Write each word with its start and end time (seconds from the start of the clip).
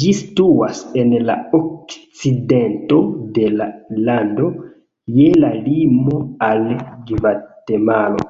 Ĝi 0.00 0.10
situas 0.18 0.82
en 1.00 1.14
la 1.30 1.34
okcidento 1.58 2.98
de 3.40 3.48
la 3.56 3.66
lando, 4.10 4.48
je 5.18 5.28
la 5.46 5.52
limo 5.66 6.22
al 6.52 6.64
Gvatemalo. 7.12 8.28